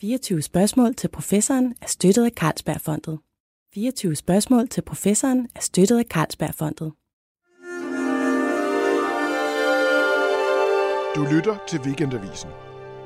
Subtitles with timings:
[0.00, 3.18] 24 spørgsmål til professoren er støttet af Carlsbergfondet.
[3.74, 6.92] 24 spørgsmål til professoren er støttet af Carlsbergfondet.
[11.14, 12.50] Du lytter til Weekendavisen.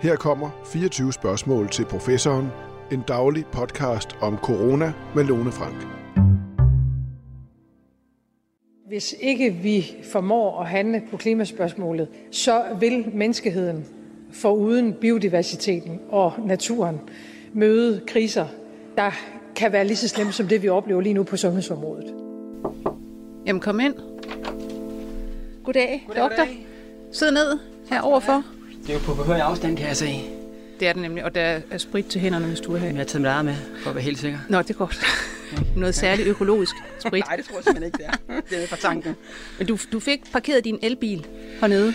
[0.03, 2.49] Her kommer 24 spørgsmål til professoren.
[2.93, 5.87] En daglig podcast om corona med Lone Frank.
[8.89, 14.04] Hvis ikke vi formår at handle på klimaspørgsmålet, så vil menneskeheden
[14.35, 17.01] foruden biodiversiteten og naturen
[17.53, 18.47] møde kriser,
[18.97, 19.11] der
[19.57, 22.15] kan være lige så slemme som det, vi oplever lige nu på sundhedsområdet.
[23.47, 23.95] Jamen kom ind.
[25.65, 26.37] Goddag, goddag doktor.
[26.37, 26.67] Goddag.
[27.13, 27.59] Sid ned
[27.91, 28.45] her overfor.
[28.83, 30.21] Det er jo på behørig afstand, kan jeg se.
[30.81, 32.87] Det er det nemlig, og der er sprit til hænderne, hvis du er her.
[32.87, 34.39] Jeg har taget mit med, for at være helt sikker.
[34.49, 35.01] Nå, det er godt.
[35.77, 37.25] Noget særligt økologisk sprit.
[37.29, 38.41] Nej, det tror jeg simpelthen ikke, det er.
[38.51, 39.17] Det er fra tanken.
[39.59, 41.27] Men du, du fik parkeret din elbil
[41.61, 41.95] hernede.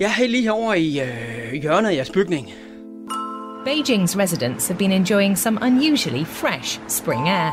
[0.00, 2.46] Jeg er lige herovre i øh, hjørnet af jeres bygning.
[3.66, 7.50] Beijing's residents have been enjoying some unusually fresh spring air.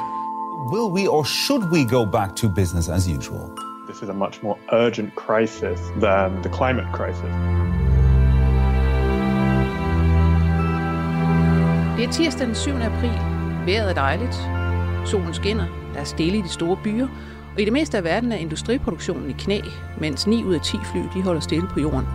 [0.73, 3.45] Will we or should we go back to business as usual?
[3.89, 7.31] This is a much more urgent crisis than the climate crisis.
[11.97, 12.71] Det er tirsdag den 7.
[12.71, 13.17] april.
[13.65, 14.35] Vejret er dejligt.
[15.05, 15.65] Solen skinner.
[15.93, 17.07] Der er stille i de store byer.
[17.57, 19.61] Og i det meste af verden er industriproduktionen i knæ,
[19.99, 22.05] mens 9 ud af 10 fly de holder stille på jorden.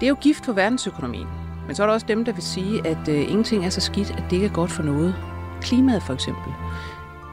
[0.00, 1.26] Det er jo gift for verdensøkonomien.
[1.66, 4.10] Men så er der også dem, der vil sige, at øh, ingenting er så skidt,
[4.10, 5.14] at det ikke er godt for noget.
[5.60, 6.52] Klimaet for eksempel.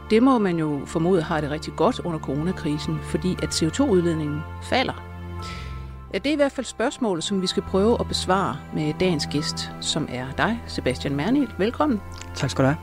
[0.10, 5.04] Det må man jo formode har det rigtig godt under coronakrisen, fordi at CO2-udledningen falder.
[6.14, 9.28] Ja, det er i hvert fald spørgsmålet, som vi skal prøve at besvare med dagens
[9.32, 11.50] gæst, som er dig, Sebastian Mernil.
[11.58, 12.02] Velkommen.
[12.36, 12.78] Tak skal du have.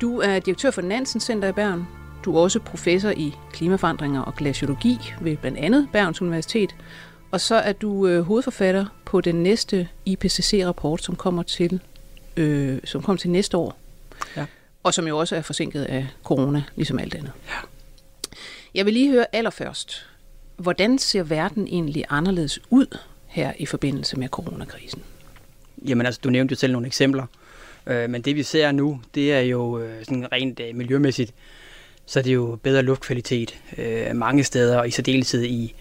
[0.00, 1.99] Du er direktør for Nansen Center i Bern.
[2.24, 6.74] Du er også professor i klimaforandringer og glaciologi ved blandt andet Bergens Universitet.
[7.30, 11.80] Og så er du øh, hovedforfatter på den næste IPCC-rapport, som kommer til,
[12.36, 13.78] øh, som kommer til næste år.
[14.36, 14.46] Ja.
[14.82, 17.32] Og som jo også er forsinket af corona, ligesom alt andet.
[17.48, 17.54] Ja.
[18.74, 20.06] Jeg vil lige høre allerførst,
[20.56, 25.02] hvordan ser verden egentlig anderledes ud her i forbindelse med coronakrisen?
[25.86, 27.26] Jamen altså, du nævnte jo selv nogle eksempler.
[27.86, 31.34] Øh, men det vi ser nu, det er jo øh, sådan rent øh, miljømæssigt,
[32.10, 35.74] så er det jo bedre luftkvalitet øh, mange steder, og i særdeleshed i,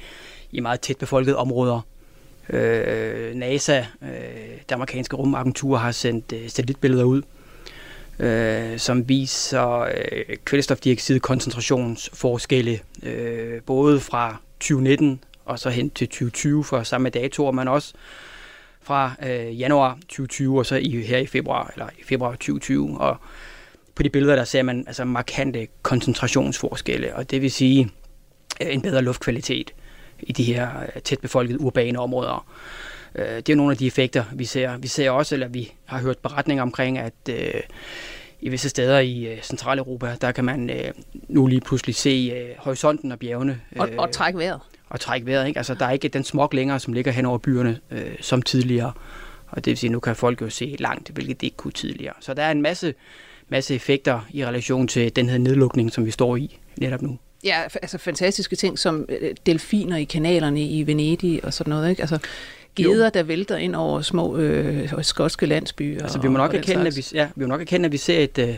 [0.52, 1.82] i meget tæt befolkede områder.
[2.50, 4.08] Øh, NASA, øh,
[4.70, 7.22] det amerikanske rumagentur, har sendt øh, satellitbilleder ud,
[8.20, 16.84] øh, som viser øh, kvælstofdioxidkoncentrationsforskelle, øh, både fra 2019 og så hen til 2020 for
[16.84, 17.94] samme datoer, men også
[18.82, 23.02] fra øh, januar 2020 og så i, her i februar, eller i februar 2020.
[23.02, 23.18] Og
[24.00, 27.90] på de billeder, der ser man altså markante koncentrationsforskelle, og det vil sige
[28.62, 29.74] øh, en bedre luftkvalitet
[30.20, 32.48] i de her øh, tæt befolkede urbane områder.
[33.16, 34.78] Øh, det er nogle af de effekter, vi ser.
[34.78, 37.62] Vi ser også, eller vi har hørt beretninger omkring, at øh,
[38.42, 40.92] i visse steder i øh, Centraleuropa, der kan man øh,
[41.28, 43.62] nu lige pludselig se øh, horisonten og bjergene.
[43.76, 44.60] Øh, og, og trække vejret.
[44.90, 45.48] Og trække vejret.
[45.48, 45.58] Ikke?
[45.58, 48.92] Altså, der er ikke den smog længere, som ligger hen over byerne øh, som tidligere.
[49.48, 51.72] Og det vil sige, at nu kan folk jo se langt, hvilket det ikke kunne
[51.72, 52.14] tidligere.
[52.20, 52.94] Så der er en masse,
[53.50, 57.18] masse effekter i relation til den her nedlukning, som vi står i netop nu.
[57.44, 61.90] Ja, altså fantastiske ting som øh, delfiner i kanalerne i Venedig og sådan noget.
[61.90, 62.02] Ikke?
[62.02, 62.20] Altså,
[62.76, 63.12] geder, jo.
[63.14, 66.04] der vælter ind over små øh, skotske landsbyer.
[66.04, 68.20] Altså, vi må nok erkende, at vi, ja, vi må nok erkende, at vi ser
[68.20, 68.56] et, øh,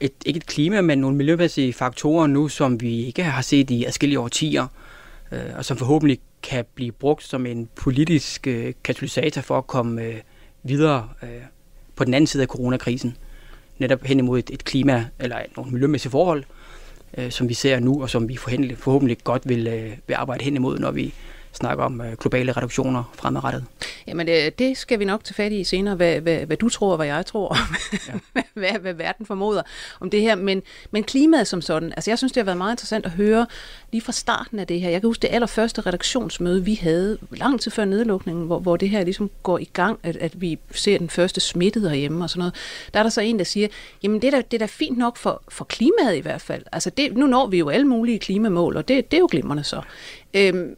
[0.00, 3.84] et, ikke et klima, men nogle miljømæssige faktorer nu, som vi ikke har set i
[3.84, 4.66] adskillige årtier,
[5.32, 10.02] øh, og som forhåbentlig kan blive brugt som en politisk øh, katalysator for at komme
[10.02, 10.14] øh,
[10.62, 11.28] videre øh,
[11.96, 13.16] på den anden side af coronakrisen.
[13.78, 16.44] Netop hen imod et, et klima, eller nogle miljømæssige forhold,
[17.18, 20.44] øh, som vi ser nu, og som vi forhåbentlig, forhåbentlig godt vil, øh, vil arbejde
[20.44, 21.14] hen imod, når vi
[21.56, 23.64] snakke om øh, globale reduktioner fremadrettet.
[24.06, 26.68] Jamen det, øh, det skal vi nok tage fat i senere, hvad, hvad, hvad du
[26.68, 27.56] tror, hvad jeg tror,
[28.08, 28.42] ja.
[28.60, 29.62] hvad, hvad verden formoder
[30.00, 30.34] om det her.
[30.34, 33.46] Men, men klimaet som sådan, altså jeg synes, det har været meget interessant at høre
[33.92, 34.90] lige fra starten af det her.
[34.90, 38.90] Jeg kan huske det allerførste redaktionsmøde, vi havde lang tid før nedlukningen, hvor, hvor det
[38.90, 42.38] her ligesom går i gang, at, at vi ser den første smittede herhjemme og sådan
[42.38, 42.54] noget.
[42.94, 43.68] Der er der så en, der siger,
[44.02, 46.62] jamen det er da, det er da fint nok for, for klimaet i hvert fald.
[46.72, 49.64] Altså det, nu når vi jo alle mulige klimamål, og det, det er jo glimrende
[49.64, 49.82] så.
[50.34, 50.76] Øhm,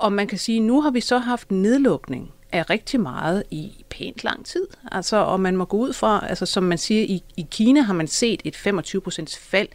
[0.00, 3.84] og man kan sige, at nu har vi så haft nedlukning af rigtig meget i
[3.88, 4.66] pænt lang tid.
[4.92, 7.94] Altså, og man må gå ud fra, altså som man siger, i, i Kina har
[7.94, 9.68] man set et 25% fald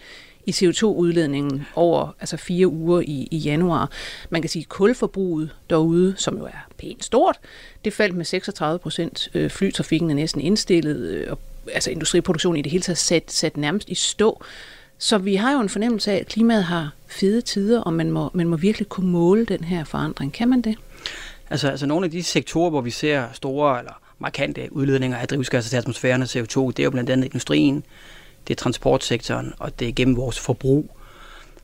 [0.46, 3.92] i CO2-udledningen over altså fire uger i, i januar.
[4.30, 7.40] Man kan sige, at kulforbruget derude, som jo er pænt stort,
[7.86, 9.30] det faldt med 36 procent.
[9.34, 11.40] Øh, flytrafikken er næsten indstillet, øh, og
[11.74, 14.44] altså industriproduktionen i det hele taget sat, sat nærmest i stå.
[14.98, 18.30] Så vi har jo en fornemmelse af, at klimaet har fede tider, og man må,
[18.34, 20.34] man må virkelig kunne måle den her forandring.
[20.34, 20.76] Kan man det?
[21.50, 25.70] Altså, altså nogle af de sektorer, hvor vi ser store eller markante udledninger af drivhusgasser
[25.70, 26.68] til atmosfæren og CO2.
[26.68, 27.84] Det er jo blandt andet industrien,
[28.48, 30.98] det er transportsektoren, og det er gennem vores forbrug.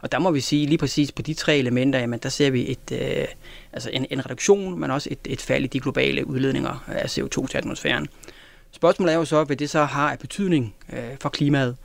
[0.01, 2.72] Og der må vi sige, lige præcis på de tre elementer, jamen, der ser vi
[2.72, 3.25] et, øh,
[3.74, 7.48] altså en, en reduktion, men også et, et fald i de globale udledninger af CO2
[7.48, 8.07] til atmosfæren.
[8.72, 11.75] Spørgsmålet er jo så, hvad det så har af betydning øh, for klimaet.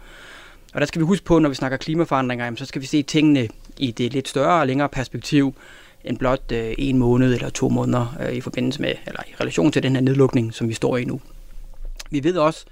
[0.77, 3.03] Og der skal vi huske på, når vi snakker klimaforandringer, jamen, så skal vi se
[3.03, 5.55] tingene i det lidt større og længere perspektiv
[6.05, 9.73] end blot øh, en måned eller to måneder øh, i forbindelse med, eller i relation
[9.73, 11.21] til den her nedlukning, som vi står i nu.
[12.11, 12.65] Vi ved også,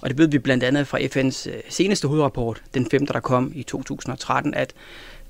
[0.00, 3.52] og det ved vi blandt andet fra FN's øh, seneste hovedrapport, den femte, der kom
[3.54, 4.72] i 2013, at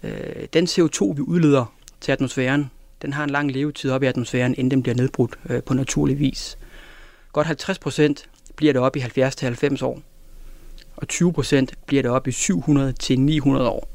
[0.03, 0.11] øh,
[0.53, 2.71] den CO2, vi udleder til atmosfæren,
[3.03, 6.19] den har en lang levetid op i atmosfæren, inden den bliver nedbrudt øh, på naturlig
[6.19, 6.59] vis.
[7.33, 10.03] Godt 50 procent bliver det op i 70-90 år,
[10.97, 13.89] og 20 procent bliver det op i 700-900 år.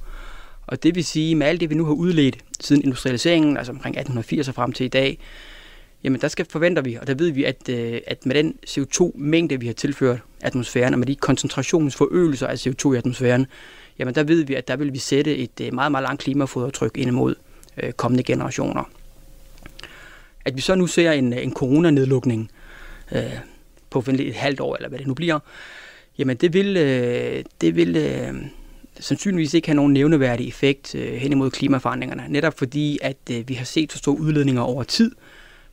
[0.68, 3.94] Og det vil sige, med alt det, vi nu har udledt siden industrialiseringen, altså omkring
[3.94, 5.20] 1880 og frem til i dag,
[6.04, 9.60] jamen der skal forventer vi, og der ved vi, at, øh, at med den CO2-mængde,
[9.60, 13.46] vi har tilført atmosfæren, og med de koncentrationsforøgelser af CO2 i atmosfæren,
[14.00, 16.98] jamen der ved vi, at der vil vi sætte et øh, meget, meget langt klimafodaftryk
[16.98, 17.36] ind imod
[17.84, 18.84] øh, kommende generationer.
[20.46, 22.52] At vi så nu ser en, øh, en coronanedlukning
[23.12, 23.22] øh,
[23.90, 25.40] på et halvt år, eller hvad det nu bliver,
[26.22, 28.34] jamen det vil, øh, det vil øh,
[29.00, 32.26] sandsynligvis ikke have nogen nævneværdig effekt øh, hen imod klimaforandringerne.
[32.30, 35.12] Netop fordi, at øh, vi har set så store udledninger over tid,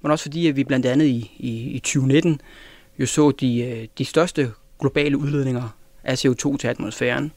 [0.02, 2.40] men også fordi, at vi blandt andet i, i, i 2019
[2.98, 4.50] jo så de, øh, de største
[4.80, 7.32] globale udledninger af CO2 til atmosfæren.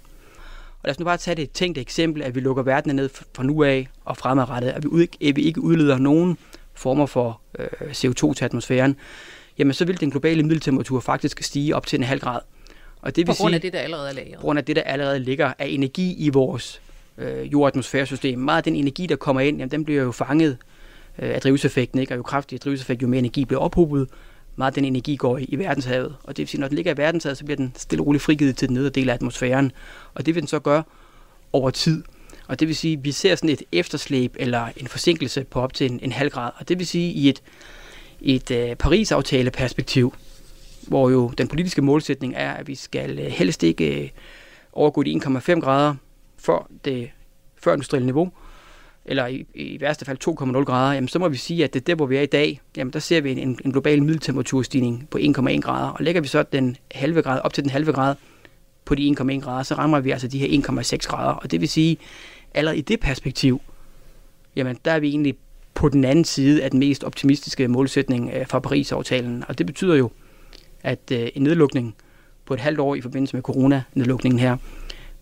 [0.74, 3.44] Og lad os nu bare tage det tænkte eksempel, at vi lukker verden ned fra
[3.44, 6.38] nu af og fremadrettet, at vi, at vi ikke udleder nogen
[6.74, 8.96] former for øh, CO2 til atmosfæren,
[9.58, 12.40] jamen så vil den globale middeltemperatur faktisk stige op til en halv grad.
[13.02, 14.36] Og det vil på grund af sige, det, der allerede er lagret.
[14.36, 16.82] På grund af det, der allerede ligger af energi i vores
[17.18, 18.40] øh, jordatmosfæresystem.
[18.40, 20.58] Meget af den energi, der kommer ind, jamen, den bliver jo fanget
[21.20, 22.14] øh, af drivhuseffekten, ikke?
[22.14, 24.08] og jo kraftigere drivhuseffekt, jo mere energi bliver ophobet,
[24.56, 26.16] meget af den energi går i, i verdenshavet.
[26.24, 28.24] Og det vil sige, når den ligger i verdenshavet, så bliver den stille og roligt
[28.24, 29.72] frigivet til den nedre del af atmosfæren.
[30.14, 30.84] Og det vil den så gøre
[31.54, 32.04] over tid.
[32.48, 35.74] Og det vil sige, at vi ser sådan et efterslæb eller en forsinkelse på op
[35.74, 36.52] til en, en halv grad.
[36.60, 37.42] Og det vil sige, i et,
[38.22, 40.14] et uh, Paris-aftale-perspektiv,
[40.88, 44.10] hvor jo den politiske målsætning er, at vi skal øh, helst ikke øh,
[44.74, 45.96] overgå de 1,5 grader
[46.38, 47.10] for det
[47.64, 48.32] før industrielle niveau,
[49.06, 50.18] eller i, i værste fald
[50.58, 52.62] 2,0 grader, jamen så må vi sige, at det der, hvor vi er i dag,
[52.78, 56.44] jamen der ser vi en, en global middeltemperaturstigning på 1,1 grader, og lægger vi så
[56.44, 58.16] den halve grad op til den halve grad
[58.86, 61.70] på de 1,1 grader, så rammer vi altså de her 1,6 grader, og det vil
[61.70, 61.98] sige,
[62.54, 63.62] allerede i det perspektiv,
[64.56, 65.36] jamen der er vi egentlig
[65.74, 69.96] på den anden side af den mest optimistiske målsætning øh, fra Paris-aftalen, og det betyder
[69.96, 70.12] jo,
[70.84, 71.96] at øh, en nedlukning
[72.46, 74.58] på et halvt år i forbindelse med corona-nedlukningen her,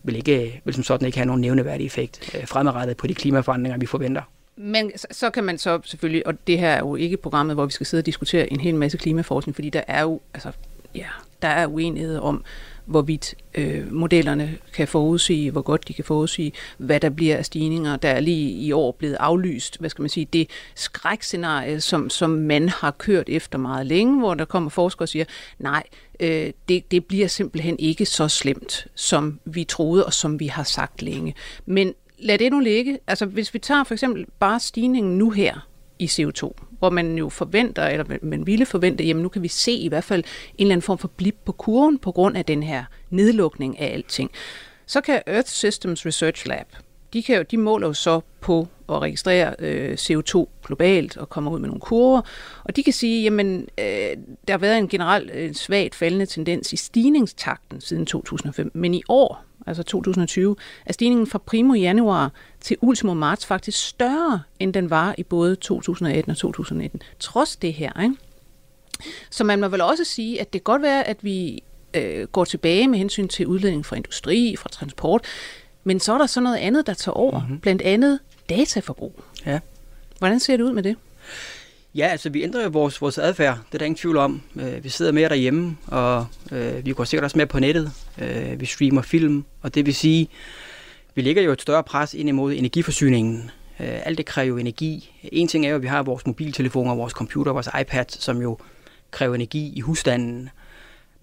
[0.04, 3.14] vil, ikke, øh, vil som sådan ikke have nogen nævneværdig effekt øh, fremadrettet på de
[3.14, 4.22] klimaforandringer, vi forventer.
[4.56, 7.72] Men så kan man så selvfølgelig, og det her er jo ikke programmet, hvor vi
[7.72, 10.52] skal sidde og diskutere en hel masse klimaforskning, fordi der er jo, altså,
[10.96, 11.06] ja,
[11.42, 12.44] der er uenighed om,
[12.90, 17.96] hvorvidt øh, modellerne kan forudsige, hvor godt de kan forudsige, hvad der bliver af stigninger.
[17.96, 22.30] Der er lige i år blevet aflyst, hvad skal man sige, det skrækscenarie, som, som
[22.30, 25.26] man har kørt efter meget længe, hvor der kommer forskere og siger,
[25.60, 25.84] nej,
[26.20, 30.64] øh, det, det bliver simpelthen ikke så slemt, som vi troede og som vi har
[30.64, 31.36] sagt længe.
[31.66, 33.00] Men lad det nu ligge.
[33.08, 35.70] Altså hvis vi tager for eksempel bare stigningen nu her,
[36.00, 39.72] i CO2, hvor man jo forventer, eller man ville forvente, jamen nu kan vi se
[39.72, 40.24] i hvert fald
[40.58, 43.94] en eller anden form for blip på kurven på grund af den her nedlukning af
[43.94, 44.32] alting.
[44.86, 46.66] Så kan Earth Systems Research Lab,
[47.14, 51.52] de, kan jo, de måler jo så på at registrere øh, CO2 globalt og kommer
[51.52, 52.22] ud med nogle kurver,
[52.64, 54.18] og de kan sige, jamen øh,
[54.48, 59.04] der har været en generelt øh, svagt faldende tendens i stigningstakten siden 2005, men i
[59.10, 64.90] år, altså 2020, er stigningen fra primo januar til ultimo marts faktisk større, end den
[64.90, 68.02] var i både 2018 og 2019, trods det her.
[68.04, 68.16] Ikke?
[69.30, 71.64] Så man må vel også sige, at det kan godt være, at vi
[71.94, 75.26] øh, går tilbage med hensyn til udledning fra industri, fra transport,
[75.84, 77.60] men så er der så noget andet, der tager over, mm-hmm.
[77.60, 79.22] blandt andet dataforbrug.
[79.46, 79.60] Ja.
[80.20, 80.96] Hvordan ser det ud med det?
[81.96, 84.42] Ja, altså vi ændrer jo vores, vores adfærd, det er der ingen tvivl om.
[84.56, 87.92] Øh, vi sidder mere derhjemme, og øh, vi går sikkert også med på nettet.
[88.22, 90.30] Øh, vi streamer film, og det vil sige,
[91.16, 93.52] vi lægger jo et større pres ind imod energiforsyningen.
[93.80, 95.12] Øh, alt det kræver jo energi.
[95.24, 98.58] En ting er jo, at vi har vores mobiltelefoner, vores computer, vores iPad, som jo
[99.12, 100.50] kræver energi i husstanden.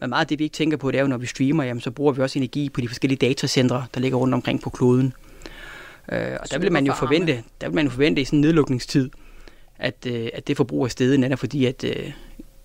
[0.01, 1.81] Men meget af det, vi ikke tænker på, det er jo, når vi streamer, jamen,
[1.81, 5.13] så bruger vi også energi på de forskellige datacentre, der ligger rundt omkring på kloden.
[6.13, 8.41] Øh, og der vil man jo forvente, der vil man jo forvente i sådan en
[8.41, 9.11] nedlukningstid,
[9.79, 12.13] at, øh, at det forbrug er stedet, netop fordi, at øh,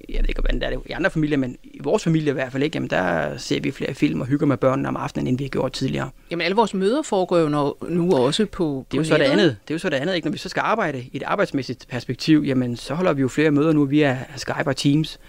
[0.10, 2.52] jeg ved ikke, hvordan det er i andre familier, men i vores familie i hvert
[2.52, 5.38] fald ikke, jamen der ser vi flere film og hygger med børnene om aftenen, end
[5.38, 6.10] vi har gjort tidligere.
[6.32, 9.58] Jamen alle vores møder foregår jo nu også på Det er jo så det andet.
[9.68, 10.28] Det er jo så det andet, ikke?
[10.28, 13.52] Når vi så skal arbejde i et arbejdsmæssigt perspektiv, jamen så holder vi jo flere
[13.52, 15.20] møder nu via Skype og Teams.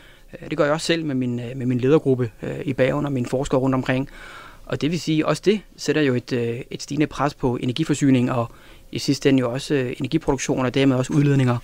[0.43, 3.07] Øh, det gør jeg også selv med min, øh, med min ledergruppe øh, i bagen
[3.07, 4.09] og mine forskere rundt omkring.
[4.67, 6.33] Og det vil sige, også det sætter jo et,
[6.71, 8.51] et stigende pres på energiforsyning og
[8.93, 11.59] i sidste ende jo også øh, energiproduktion og dermed også udledninger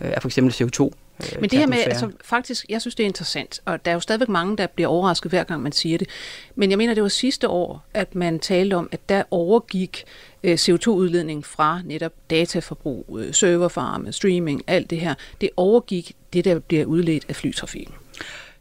[0.00, 0.82] øh, af for eksempel CO2.
[0.84, 3.94] Øh, Men det her med, altså faktisk, jeg synes det er interessant, og der er
[3.94, 6.08] jo stadigvæk mange, der bliver overrasket hver gang man siger det.
[6.54, 10.04] Men jeg mener, det var sidste år, at man talte om, at der overgik
[10.42, 16.58] øh, CO2-udledning fra netop dataforbrug, øh, serverfarme, streaming, alt det her, det overgik det, der
[16.58, 17.94] bliver udledt af flytrafikken.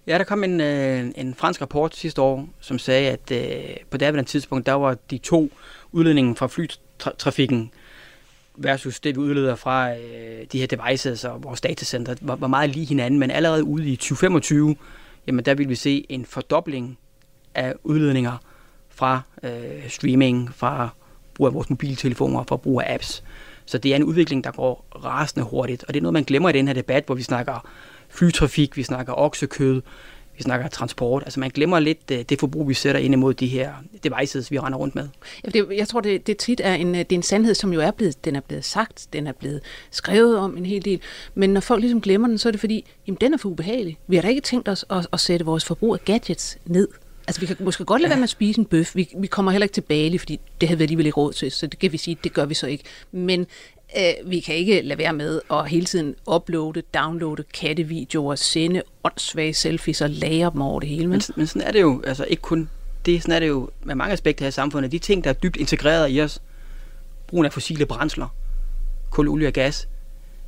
[0.07, 3.97] Ja, der kom en, øh, en fransk rapport sidste år, som sagde, at øh, på
[3.97, 5.51] det tidspunkt, der var de to
[5.91, 7.71] udledninger fra flytrafikken
[8.57, 12.69] versus det, vi udleder fra øh, de her devices og vores datacenter, var, var meget
[12.69, 14.75] lige hinanden, men allerede ude i 2025,
[15.27, 16.97] jamen der vil vi se en fordobling
[17.55, 18.37] af udledninger
[18.89, 20.89] fra øh, streaming, fra
[21.33, 23.23] brug af vores mobiltelefoner, fra brug af apps.
[23.65, 26.49] Så det er en udvikling, der går rasende hurtigt, og det er noget, man glemmer
[26.49, 27.69] i den her debat, hvor vi snakker
[28.09, 29.81] flytrafik, vi snakker oksekød,
[30.37, 31.23] vi snakker transport.
[31.25, 34.59] Altså man glemmer lidt øh, det forbrug, vi sætter ind imod de her devices, vi
[34.59, 35.07] render rundt med.
[35.71, 38.25] Jeg tror, det, det tit er en, det er en sandhed, som jo er blevet,
[38.25, 41.01] den er blevet sagt, den er blevet skrevet om en hel del.
[41.35, 43.97] Men når folk ligesom glemmer den, så er det fordi, jamen den er for ubehagelig.
[44.07, 46.87] Vi har da ikke tænkt os at, at sætte vores forbrug af gadgets ned.
[47.27, 48.95] Altså, vi kan måske godt lade være med at spise en bøf.
[48.95, 51.51] Vi, vi kommer heller ikke til Bali, fordi det havde vi alligevel ikke råd til,
[51.51, 52.83] så det kan vi sige, det gør vi så ikke.
[53.11, 53.47] Men
[53.97, 59.53] øh, vi kan ikke lade være med at hele tiden uploade, downloade kattevideoer, sende åndssvage
[59.53, 61.07] selfies og lagre dem over det hele.
[61.07, 62.69] Men, men sådan er det jo, altså ikke kun
[63.05, 64.91] det, sådan er det jo med mange aspekter her i samfundet.
[64.91, 66.41] De ting, der er dybt integreret i os,
[67.27, 68.27] brugen af fossile brændsler,
[69.09, 69.87] kul, olie og gas,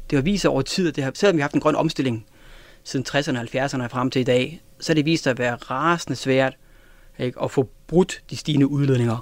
[0.09, 1.75] det har vist sig over tid, at det har, selvom vi har haft en grøn
[1.75, 2.25] omstilling
[2.83, 5.39] siden 60'erne og 70'erne og frem til i dag, så har det vist sig at
[5.39, 6.53] være rasende svært
[7.19, 9.17] ikke, at få brudt de stigende udledninger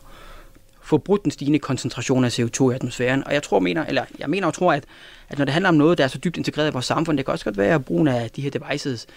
[0.88, 3.24] få brudt den stigende koncentration af CO2 i atmosfæren.
[3.28, 4.84] Og jeg tror, mener, eller jeg mener og tror, at,
[5.30, 7.26] at når det handler om noget, der er så dybt integreret i vores samfund, det
[7.26, 9.08] kan også godt være at bruge af de her devices,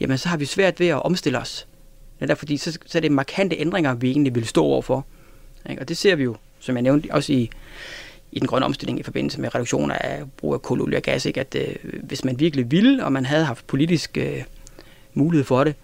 [0.00, 1.66] jamen så har vi svært ved at omstille os.
[2.20, 5.06] Det er fordi, så, så er det markante ændringer, vi egentlig vil stå overfor.
[5.70, 5.82] Ikke?
[5.82, 7.50] Og det ser vi jo, som jeg nævnte, også i,
[8.32, 11.26] i den grønne omstilling i forbindelse med reduktion af brug af kul, olie og gas,
[11.26, 11.40] ikke?
[11.40, 14.42] at øh, hvis man virkelig ville, og man havde haft politisk øh,
[15.14, 15.74] mulighed for det,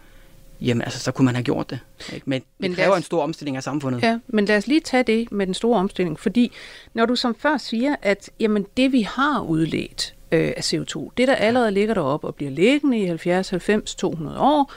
[0.67, 1.79] jamen altså, så kunne man have gjort det.
[2.13, 2.31] Ikke?
[2.31, 4.03] Men, men det kræver os, en stor omstilling af samfundet.
[4.03, 6.53] Ja, men lad os lige tage det med den store omstilling, fordi
[6.95, 11.29] når du som før siger, at jamen, det vi har udledt øh, af CO2, det
[11.29, 14.73] der allerede ligger deroppe og bliver liggende i 70, 90, 200 år,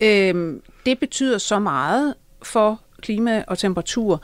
[0.00, 4.22] øh, det betyder så meget for klima og temperatur,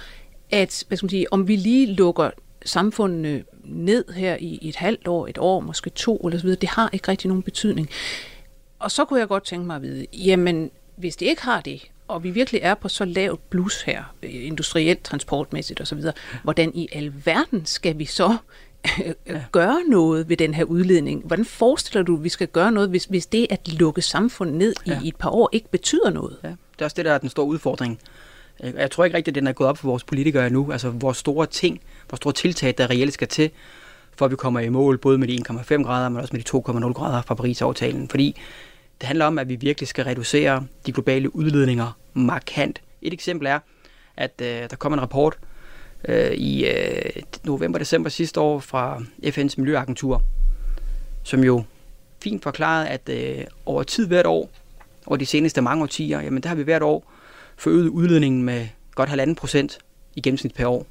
[0.51, 2.31] at hvad skal man sige, om vi lige lukker
[2.65, 6.69] samfundene ned her i et halvt år, et år, måske to eller så videre, det
[6.69, 7.89] har ikke rigtig nogen betydning.
[8.79, 11.91] Og så kunne jeg godt tænke mig at vide, jamen hvis det ikke har det,
[12.09, 16.01] og vi virkelig er på så lavt blus her, øh, industrielt, transportmæssigt osv.,
[16.43, 18.37] hvordan i alverden skal vi så
[19.27, 21.23] øh, gøre noget ved den her udledning?
[21.25, 24.75] Hvordan forestiller du, at vi skal gøre noget, hvis, hvis det at lukke samfundet ned
[24.85, 25.01] i, ja.
[25.05, 26.37] i et par år ikke betyder noget?
[26.43, 26.49] Ja.
[26.49, 27.99] Det er også det, der er den store udfordring.
[28.61, 30.73] Jeg tror ikke rigtigt, at den er gået op for vores politikere endnu.
[30.73, 33.51] Altså, hvor store ting, hvor store tiltag, der reelt skal til,
[34.17, 36.87] for at vi kommer i mål, både med de 1,5 grader, men også med de
[36.87, 38.09] 2,0 grader fra Paris-aftalen.
[38.09, 38.37] Fordi
[39.01, 42.83] det handler om, at vi virkelig skal reducere de globale udledninger markant.
[43.03, 43.59] Et eksempel er,
[44.17, 45.39] at øh, der kom en rapport
[46.09, 50.23] øh, i øh, november-december sidste år fra FN's Miljøagentur,
[51.25, 51.63] som jo
[52.23, 54.51] fint forklarede, at øh, over tid hvert år,
[55.07, 57.13] over de seneste mange årtier, jamen der har vi hvert år
[57.57, 59.79] forøget udledningen med godt halvanden procent
[60.15, 60.87] i gennemsnit per år.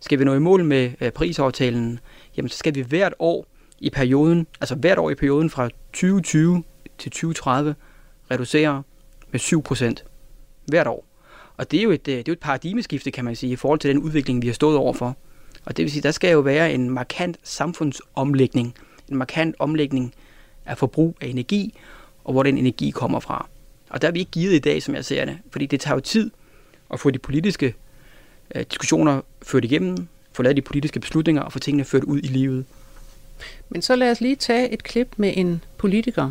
[0.00, 2.00] Skal vi nå i mål med øh, prisaftalen,
[2.36, 3.46] jamen så skal vi hvert år
[3.78, 6.62] i perioden, altså hvert år i perioden fra 2020
[6.98, 7.74] til 2030
[8.30, 8.82] reducere
[9.30, 10.04] med 7%
[10.66, 11.04] hvert år.
[11.56, 13.56] Og det er, jo et, øh, det er jo et paradigmeskifte, kan man sige, i
[13.56, 15.16] forhold til den udvikling, vi har stået overfor.
[15.64, 18.74] Og det vil sige, der skal jo være en markant samfundsomlægning,
[19.08, 20.14] en markant omlægning
[20.66, 21.74] af forbrug af energi,
[22.24, 23.48] og hvor den energi kommer fra.
[23.90, 25.94] Og der er vi ikke givet i dag, som jeg ser det, fordi det tager
[25.94, 26.30] jo tid
[26.90, 27.74] at få de politiske
[28.54, 32.26] øh, diskussioner ført igennem, få lavet de politiske beslutninger og få tingene ført ud i
[32.26, 32.64] livet.
[33.68, 36.30] Men så lad os lige tage et klip med en politiker,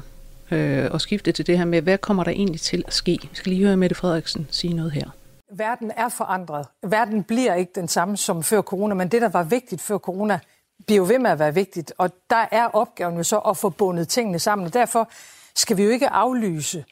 [0.52, 3.20] øh, og skifte til det her med, hvad kommer der egentlig til at ske?
[3.22, 5.10] Vi skal lige høre Mette Frederiksen sige noget her.
[5.52, 6.68] Verden er forandret.
[6.84, 10.40] Verden bliver ikke den samme som før corona, men det, der var vigtigt før corona,
[10.86, 11.94] bliver jo ved med at være vigtigt.
[11.98, 14.68] Og der er opgaven jo så at få bundet tingene sammen.
[14.68, 15.10] Og derfor
[15.56, 16.86] skal vi jo ikke aflyse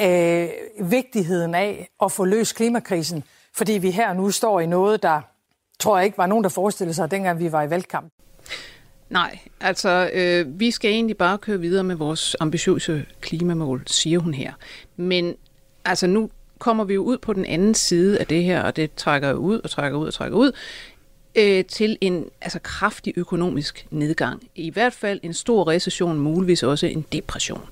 [0.00, 0.48] øh,
[0.80, 3.24] vigtigheden af at få løst klimakrisen,
[3.54, 5.20] fordi vi her nu står i noget, der
[5.80, 8.12] tror jeg ikke var nogen, der forestillede sig, dengang vi var i valgkamp.
[9.10, 14.34] Nej, altså øh, vi skal egentlig bare køre videre med vores ambitiøse klimamål, siger hun
[14.34, 14.52] her.
[14.96, 15.34] Men
[15.84, 18.94] altså nu kommer vi jo ud på den anden side af det her, og det
[18.96, 20.52] trækker ud og trækker ud og trækker ud,
[21.34, 24.42] øh, til en altså, kraftig økonomisk nedgang.
[24.54, 27.68] I hvert fald en stor recession, muligvis også en depression.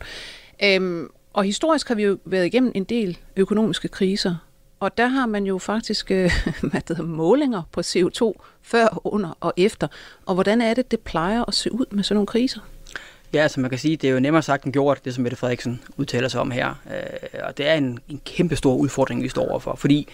[0.65, 4.37] Øhm, Og historisk har vi jo været igennem en del økonomiske kriser,
[4.81, 6.31] og der har man jo faktisk øh,
[6.71, 9.89] hvad det hedder, målinger på CO2 før, under og efter.
[10.27, 12.61] Og hvordan er det, det plejer at se ud med sådan nogle kriser?
[13.33, 15.37] Ja, altså man kan sige, det er jo nemmere sagt end gjort, det som Mette
[15.37, 16.75] Frederiksen udtaler sig om her.
[16.87, 19.75] Øh, og det er en, en kæmpe stor udfordring, vi står overfor.
[19.75, 20.09] Fordi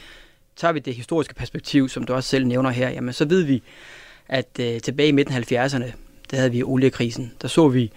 [0.57, 3.62] tager vi det historiske perspektiv, som du også selv nævner her, jamen så ved vi,
[4.28, 5.92] at øh, tilbage i midten af 70'erne,
[6.31, 7.33] der havde vi oliekrisen.
[7.42, 7.92] Der så vi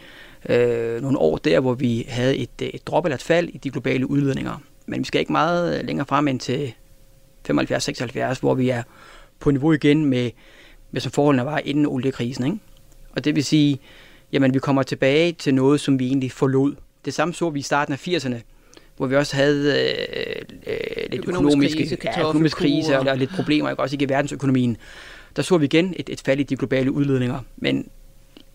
[0.49, 3.57] øh, nogle år der, hvor vi havde et, øh, et drop eller et fald i
[3.57, 4.57] de globale udledninger.
[4.85, 6.73] Men vi skal ikke meget længere frem end til
[7.51, 8.83] 75-76, hvor vi er
[9.39, 10.31] på niveau igen med,
[10.91, 12.45] med som forholdene var inden oliekrisen.
[12.45, 12.57] Ikke?
[13.11, 13.79] Og det vil sige,
[14.31, 16.75] jamen vi kommer tilbage til noget, som vi egentlig forlod.
[17.05, 18.35] Det samme så vi i starten af 80'erne,
[18.97, 20.77] hvor vi også havde øh, øh,
[21.11, 23.81] lidt økonomiske krise, ja, økonomisk krise og, og lidt problemer, ikke?
[23.81, 24.77] også ikke i verdensøkonomien.
[25.35, 27.89] Der så vi igen et, et fald i de globale udledninger, men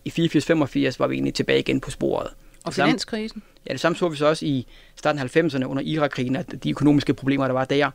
[0.05, 2.27] i 84-85 var vi egentlig tilbage igen på sporet.
[2.63, 3.43] Og finanskrisen?
[3.67, 6.69] Ja, det samme så vi så også i starten af 90'erne under Irak-krigen, at de
[6.69, 7.91] økonomiske problemer, der var der,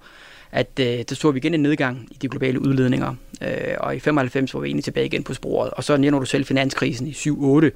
[0.52, 3.14] at øh, der så vi igen en nedgang i de globale udledninger.
[3.42, 5.70] Øh, og i 95 var vi egentlig tilbage igen på sporet.
[5.70, 7.70] Og så nævner du selv finanskrisen i 7-8,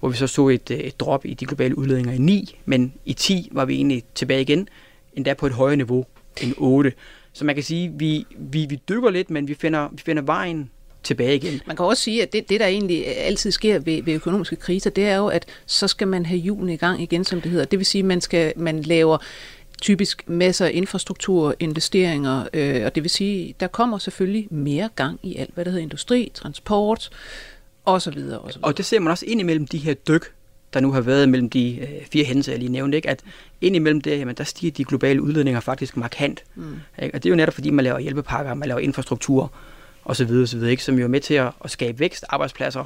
[0.00, 2.94] hvor vi så så et, øh, et drop i de globale udledninger i 9, men
[3.04, 4.68] i 10 var vi egentlig tilbage igen,
[5.14, 6.06] endda på et højere niveau
[6.42, 6.92] end 8.
[7.32, 10.70] Så man kan sige, vi, vi, vi dykker lidt, men vi finder, vi finder vejen
[11.04, 11.60] tilbage igen.
[11.66, 14.90] Man kan også sige, at det, det der egentlig altid sker ved, ved økonomiske kriser,
[14.90, 17.64] det er jo, at så skal man have julen i gang igen, som det hedder.
[17.64, 19.18] Det vil sige, at man, skal, man laver
[19.82, 25.20] typisk masser af infrastruktur, investeringer, øh, og det vil sige, der kommer selvfølgelig mere gang
[25.22, 27.10] i alt, hvad der hedder industri, transport,
[27.84, 28.38] og så videre.
[28.38, 28.68] Og, så videre.
[28.68, 30.32] og det ser man også ind imellem de her dyk,
[30.74, 33.10] der nu har været mellem de øh, fire hændelser, jeg lige nævnte, ikke?
[33.10, 33.20] at
[33.60, 36.44] ind imellem det, jamen, der stiger de globale udledninger faktisk markant.
[36.54, 36.80] Mm.
[37.02, 37.14] Ikke?
[37.14, 39.52] Og det er jo netop fordi, man laver hjælpepakker, man laver infrastruktur,
[40.04, 40.84] og så videre, så videre, ikke?
[40.84, 42.84] som jo er med til at, at skabe vækst, arbejdspladser,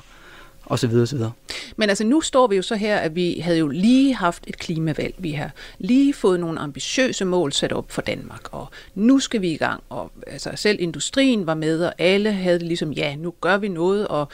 [0.64, 1.32] og så videre, og så videre.
[1.76, 4.58] Men altså nu står vi jo så her, at vi havde jo lige haft et
[4.58, 5.14] klimavalg.
[5.18, 9.50] Vi har lige fået nogle ambitiøse mål sat op for Danmark, og nu skal vi
[9.50, 9.82] i gang.
[9.88, 13.68] Og altså selv industrien var med, og alle havde det ligesom, ja, nu gør vi
[13.68, 14.28] noget, og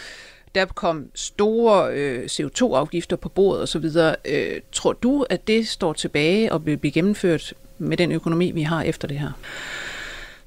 [0.54, 4.16] der kom store øh, CO2-afgifter på bordet og så videre.
[4.24, 8.62] Øh, tror du, at det står tilbage og vil blive gennemført med den økonomi, vi
[8.62, 9.32] har efter det her?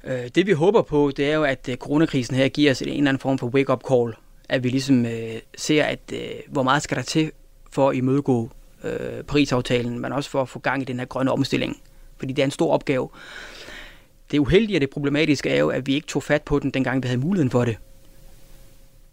[0.08, 2.88] Øh, det vi håber på, det er jo, at øh, coronakrisen her giver os en
[2.88, 4.14] eller anden form for wake-up call.
[4.48, 6.18] At vi ligesom øh, ser, at øh,
[6.48, 7.32] hvor meget skal der til
[7.72, 8.50] for at imødegå
[8.84, 11.76] øh, Paris-aftalen, men også for at få gang i den her grønne omstilling.
[12.16, 13.08] Fordi det er en stor opgave.
[14.30, 17.02] Det uheldige og det problematiske er jo, at vi ikke tog fat på den, dengang
[17.02, 17.76] vi havde muligheden for det.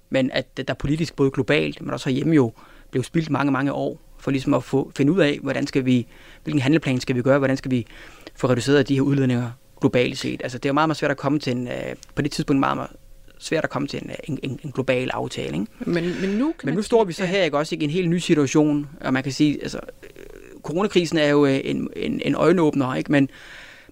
[0.09, 2.51] Men at der politisk, både globalt, men også herhjemme jo,
[2.91, 6.07] blev spildt mange, mange år for ligesom at få, finde ud af, hvordan skal vi,
[6.43, 7.87] hvilken handleplan skal vi gøre, hvordan skal vi
[8.35, 10.41] få reduceret de her udledninger globalt set.
[10.43, 12.59] Altså, det er jo meget, meget svært at komme til en, øh, på det tidspunkt
[12.59, 12.91] meget, meget
[13.39, 15.53] svært at komme til en, en, en, en global aftale.
[15.53, 15.65] Ikke?
[15.79, 18.09] Men, men nu, kan men nu står vi så her ikke også i en helt
[18.09, 22.35] ny situation, og man kan sige, altså, øh, coronakrisen er jo øh, en, en, en
[22.35, 23.11] øjenåbner, ikke?
[23.11, 23.29] men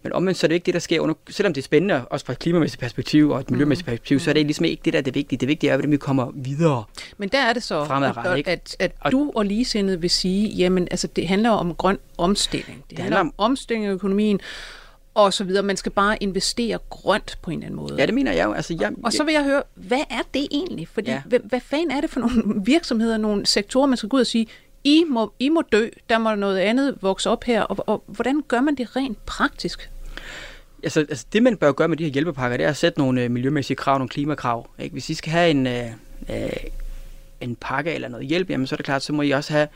[0.04, 2.26] men omvendt så er det ikke det, der sker under, selvom det er spændende, også
[2.26, 3.92] fra et klimamæssigt perspektiv og et miljømæssigt mm.
[3.92, 4.20] perspektiv, mm.
[4.20, 5.40] så er det ligesom ikke det, der er det vigtige.
[5.40, 6.84] Det vigtige er, hvordan vi kommer videre
[7.18, 7.82] Men der er det så,
[8.46, 12.84] at, at, at du og ligesindede vil sige, jamen altså det handler om grøn omstilling.
[12.90, 14.40] Det, det handler om omstilling af økonomien,
[15.14, 15.64] og så videre.
[15.64, 17.96] Man skal bare investere grønt på en eller anden måde.
[17.98, 18.54] Ja, det mener jeg jo.
[18.54, 20.88] Altså, jeg, og så vil jeg høre, hvad er det egentlig?
[20.88, 21.22] Fordi, ja.
[21.26, 24.28] hvad, hvad fanden er det for nogle virksomheder, nogle sektorer, man skal gå ud og
[24.28, 24.48] sige,
[24.84, 28.44] I må, I må dø, der må noget andet vokse op her, og, og hvordan
[28.48, 29.90] gør man det rent praktisk?
[30.84, 33.22] Altså, altså det, man bør gøre med de her hjælpepakker, det er at sætte nogle
[33.22, 34.70] øh, miljømæssige krav, nogle klimakrav.
[34.80, 34.94] Ikke?
[34.94, 35.86] Hvis I skal have en, øh,
[36.30, 36.50] øh,
[37.42, 39.68] en pakke eller noget hjælp, jamen, så er det klart, så må I også have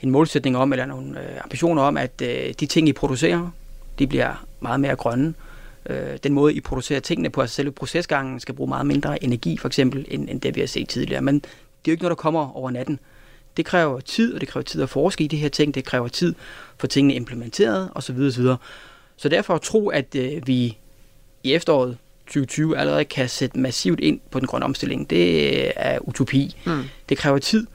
[0.00, 3.50] en målsætning om, eller nogle øh, ambitioner om, at øh, de ting, I producerer,
[3.98, 5.34] de bliver meget mere grønne.
[5.86, 9.56] Øh, den måde, I producerer tingene på, altså selve procesgangen, skal bruge meget mindre energi,
[9.56, 11.22] for eksempel, end, end det, vi har set tidligere.
[11.22, 11.48] Men det er
[11.88, 12.98] jo ikke noget, der kommer over natten.
[13.56, 15.74] Det kræver tid, og det kræver tid at forske i de her ting.
[15.74, 16.34] Det kræver tid
[16.78, 18.18] for tingene implementeret, osv.
[18.20, 18.46] osv.
[19.16, 20.78] Så derfor at tro, at øh, vi
[21.42, 26.56] i efteråret 2020 allerede kan sætte massivt ind på den grønne omstilling, det er utopi.
[26.66, 26.82] Mm.
[27.08, 27.66] Det kræver tid.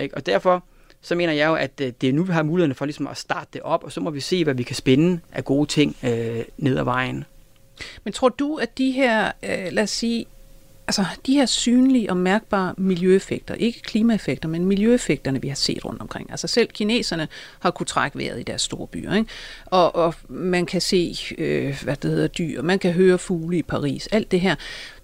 [0.00, 0.14] Ikke?
[0.14, 0.64] Og derfor
[1.02, 3.16] så mener jeg jo, at øh, det er nu, vi har muligheden for ligesom at
[3.16, 5.96] starte det op, og så må vi se, hvad vi kan spænde af gode ting
[6.02, 7.24] øh, ned ad vejen.
[8.04, 10.26] Men tror du, at de her, øh, lad os sige,
[10.86, 16.00] altså de her synlige og mærkbare miljøeffekter, ikke klimaeffekter, men miljøeffekterne, vi har set rundt
[16.00, 16.30] omkring.
[16.30, 17.28] Altså selv kineserne
[17.60, 19.30] har kunne trække vejret i deres store byer, ikke?
[19.66, 23.62] Og, og man kan se, øh, hvad det hedder, dyr, man kan høre fugle i
[23.62, 24.54] Paris, alt det her.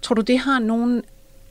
[0.01, 1.03] Tror du, det har nogen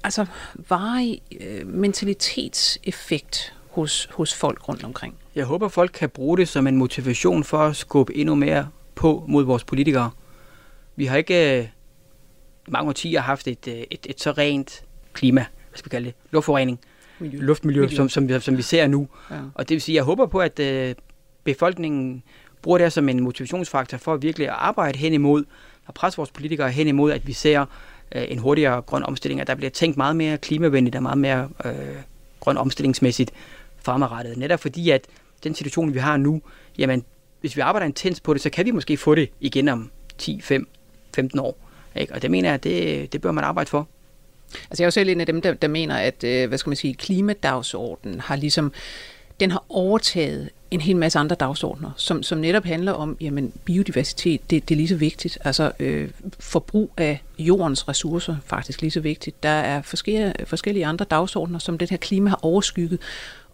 [0.05, 0.27] altså
[0.69, 5.15] varig øh, mentalitetseffekt hos, hos folk rundt omkring.
[5.35, 9.25] Jeg håber, folk kan bruge det som en motivation for at skubbe endnu mere på
[9.29, 10.11] mod vores politikere.
[10.97, 11.67] Vi har ikke øh,
[12.69, 16.15] mange årtier haft et, øh, et, et så rent klima, hvad skal vi kalde det,
[16.31, 16.79] luftforurening,
[17.19, 17.39] Miljø.
[17.41, 17.97] luftmiljø, Miljø.
[17.97, 19.09] Som, som, vi, som vi ser nu.
[19.31, 19.37] Ja.
[19.55, 20.95] Og det vil sige, jeg håber på, at øh,
[21.45, 22.23] befolkningen
[22.63, 25.45] bruger det som en motivationsfaktor for at virkelig at arbejde hen imod,
[25.87, 27.67] og presse vores politikere hen imod, at vi ser
[28.13, 31.49] øh, en hurtigere grøn omstilling, at der bliver tænkt meget mere klimavenligt og meget mere
[31.65, 31.73] øh,
[32.41, 33.33] grøn omstillingsmæssigt
[33.87, 34.37] fremadrettet.
[34.37, 35.05] Netop fordi, at
[35.45, 36.43] den situation, vi har nu,
[36.79, 37.05] jamen,
[37.41, 40.41] hvis vi arbejder intens på det, så kan vi måske få det igen om 10,
[40.41, 40.69] 5,
[41.15, 41.59] 15 år.
[41.97, 42.15] Ikke?
[42.15, 43.89] Og det mener jeg, det, det bør man arbejde for.
[44.71, 46.71] Altså jeg er jo selv en af dem, der, der mener, at øh, hvad skal
[46.71, 48.73] man sige, klimadagsordenen har ligesom,
[49.41, 54.51] den har overtaget en hel masse andre dagsordner, som, som netop handler om, jamen biodiversitet,
[54.51, 55.39] det, det er lige så vigtigt.
[55.45, 59.43] Altså øh, forbrug af jordens ressourcer faktisk lige så vigtigt.
[59.43, 63.01] Der er forskellige, forskellige andre dagsordner, som det her klima har overskygget.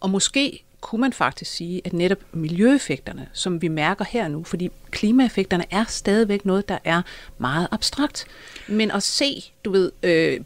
[0.03, 4.71] Og måske kunne man faktisk sige, at netop miljøeffekterne, som vi mærker her nu, fordi
[4.91, 7.03] klimaeffekterne er stadigvæk noget, der er
[7.39, 8.27] meget abstrakt.
[8.69, 10.41] Men at se, du ved, øh,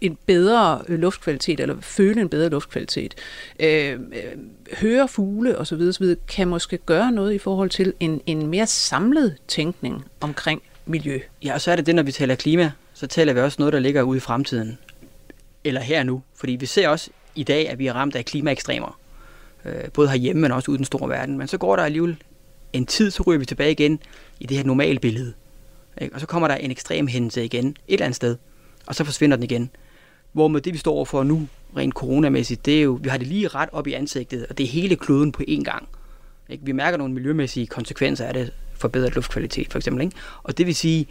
[0.00, 3.14] en bedre luftkvalitet, eller føle en bedre luftkvalitet,
[3.60, 3.98] øh, øh
[4.72, 9.36] høre fugle osv., osv., kan måske gøre noget i forhold til en, en mere samlet
[9.48, 11.20] tænkning omkring miljø.
[11.44, 13.72] Ja, og så er det det, når vi taler klima, så taler vi også noget,
[13.72, 14.78] der ligger ude i fremtiden.
[15.64, 16.22] Eller her nu.
[16.34, 18.99] Fordi vi ser også i dag, at vi er ramt af klimaekstremer
[19.64, 21.38] øh, både herhjemme, men også uden den store verden.
[21.38, 22.16] Men så går der alligevel
[22.72, 24.00] en tid, så ryger vi tilbage igen
[24.40, 25.32] i det her normale billede.
[26.00, 26.14] Ikke?
[26.14, 28.36] Og så kommer der en ekstrem hændelse igen, et eller andet sted,
[28.86, 29.70] og så forsvinder den igen.
[30.32, 33.26] Hvor med det, vi står overfor nu, rent coronamæssigt, det er jo, vi har det
[33.26, 35.88] lige ret op i ansigtet, og det er hele kloden på én gang.
[36.48, 36.64] Ikke?
[36.64, 40.04] Vi mærker nogle miljømæssige konsekvenser af det, forbedret luftkvalitet for eksempel.
[40.04, 40.16] Ikke?
[40.42, 41.06] Og det vil sige,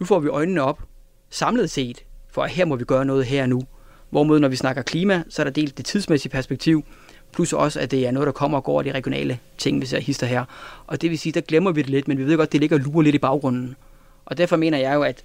[0.00, 0.82] nu får vi øjnene op,
[1.30, 3.62] samlet set, for at her må vi gøre noget her nu.
[4.10, 6.84] Hvorimod når vi snakker klima, så er der delt det tidsmæssige perspektiv,
[7.32, 10.00] Plus også, at det er noget, der kommer og går de regionale ting, vi ser
[10.00, 10.44] hister her.
[10.86, 12.60] Og det vil sige, der glemmer vi det lidt, men vi ved godt, at det
[12.60, 13.76] ligger og lurer lidt i baggrunden.
[14.24, 15.22] Og derfor mener jeg jo, at,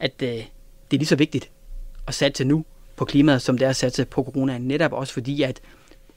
[0.00, 0.42] at øh, det
[0.92, 1.50] er lige så vigtigt
[2.06, 2.64] at satse nu
[2.96, 4.58] på klimaet, som det er at satse på corona.
[4.58, 5.60] Netop også fordi, at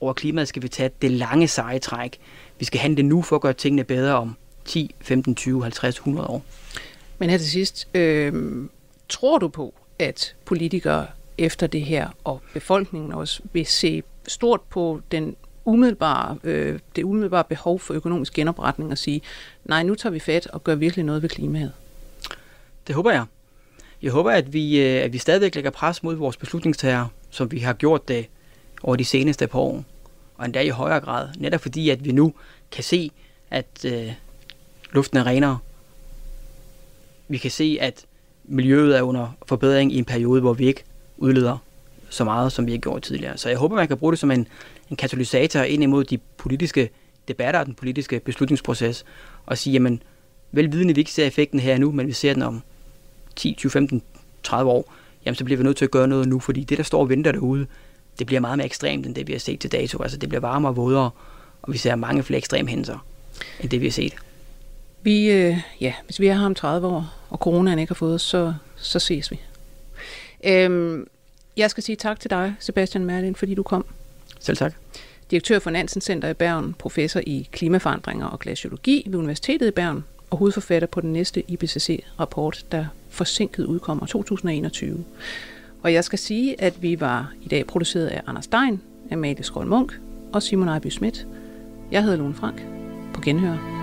[0.01, 2.19] over klimaet skal vi tage det lange seje træk.
[2.59, 6.27] Vi skal handle nu for at gøre tingene bedre om 10, 15, 20, 50, 100
[6.27, 6.45] år.
[7.17, 8.33] Men her til sidst, øh,
[9.09, 15.01] tror du på, at politikere efter det her, og befolkningen også vil se stort på
[15.11, 19.21] den umiddelbare, øh, det umiddelbare behov for økonomisk genopretning og sige,
[19.65, 21.71] nej, nu tager vi fat og gør virkelig noget ved klimaet?
[22.87, 23.25] Det håber jeg.
[24.01, 27.59] Jeg håber, at vi, øh, at vi stadigvæk lægger pres mod vores beslutningstager, som vi
[27.59, 28.25] har gjort det
[28.83, 29.83] over de seneste par år,
[30.37, 32.33] og endda i højere grad, netop fordi, at vi nu
[32.71, 33.11] kan se,
[33.49, 34.11] at øh,
[34.91, 35.57] luften er renere.
[37.27, 38.05] Vi kan se, at
[38.43, 40.83] miljøet er under forbedring i en periode, hvor vi ikke
[41.17, 41.57] udleder
[42.09, 43.37] så meget, som vi har gjort tidligere.
[43.37, 44.47] Så jeg håber, man kan bruge det som en,
[44.89, 46.89] en katalysator ind imod de politiske
[47.27, 49.05] debatter og den politiske beslutningsproces,
[49.45, 50.03] og sige, jamen,
[50.51, 52.61] velvidende vi ikke ser effekten her nu, men vi ser den om
[53.35, 54.01] 10, 20, 15,
[54.43, 54.93] 30 år,
[55.25, 57.09] jamen så bliver vi nødt til at gøre noget nu, fordi det, der står og
[57.09, 57.67] venter derude,
[58.19, 60.03] det bliver meget mere ekstremt, end det vi har set til dato.
[60.03, 61.09] Altså det bliver varmere og vådere,
[61.61, 63.05] og vi ser mange flere ekstreme hændelser,
[63.59, 64.15] end det vi har set.
[65.01, 68.15] Vi, øh, ja, hvis vi er her om 30 år, og coronaen ikke har fået
[68.15, 69.39] os, så, så ses vi.
[70.45, 71.07] Øhm,
[71.57, 73.85] jeg skal sige tak til dig, Sebastian Merlin, fordi du kom.
[74.39, 74.73] Selv tak.
[75.31, 80.03] Direktør for Nansen Center i Bergen, professor i klimaforandringer og glaciologi ved Universitetet i Bergen,
[80.29, 85.05] og hovedforfatter på den næste IPCC-rapport, der forsinket udkommer 2021.
[85.83, 89.67] Og jeg skal sige, at vi var i dag produceret af Anders Stein, Amalie Skål
[89.67, 89.99] Munk
[90.33, 91.27] og Simon Ejby Schmidt.
[91.91, 92.63] Jeg hedder Lone Frank.
[93.13, 93.82] På genhør.